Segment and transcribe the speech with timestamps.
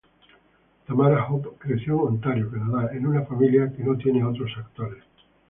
[0.87, 5.03] Tamara Hope creció en Ontario, Canadá, en una familia que no tiene otros actores.